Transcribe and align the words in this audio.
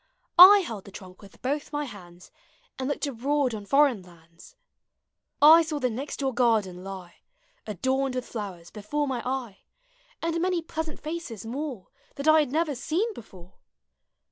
I 0.39 0.61
held 0.61 0.85
the 0.85 0.91
trunk 0.91 1.21
with 1.21 1.43
both 1.43 1.69
mv 1.71 1.85
hands 1.85 2.31
And 2.79 2.89
looked 2.89 3.05
abroad 3.05 3.53
on 3.53 3.67
foreign 3.67 4.01
lauds. 4.01 4.55
I 5.39 5.61
saw 5.61 5.77
the 5.77 5.91
next 5.91 6.17
door 6.21 6.33
gardeu 6.33 6.73
lie. 6.73 7.17
Adorned 7.67 8.15
with 8.15 8.25
flowers, 8.27 8.71
before 8.71 9.07
my 9.07 9.21
eye. 9.23 9.59
And 10.19 10.41
many 10.41 10.63
pleasant 10.63 10.99
faces 10.99 11.45
more 11.45 11.89
That 12.15 12.27
I 12.27 12.39
had 12.39 12.51
never 12.51 12.73
seen 12.73 13.13
before. 13.13 13.53